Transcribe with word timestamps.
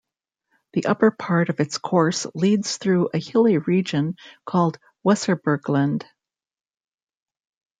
The 0.73 0.85
upper 0.87 1.11
part 1.11 1.49
of 1.49 1.59
its 1.59 1.77
course 1.77 2.25
leads 2.33 2.77
through 2.77 3.09
a 3.13 3.19
hilly 3.19 3.59
region 3.59 4.15
called 4.47 4.79
the 4.81 5.11
Weserbergland. 5.11 6.05